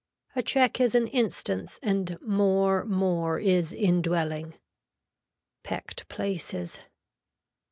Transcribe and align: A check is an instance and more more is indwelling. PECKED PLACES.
A 0.35 0.41
check 0.41 0.79
is 0.81 0.95
an 0.95 1.05
instance 1.05 1.79
and 1.83 2.19
more 2.23 2.83
more 2.85 3.37
is 3.37 3.71
indwelling. 3.71 4.55
PECKED 5.61 6.07
PLACES. 6.07 6.79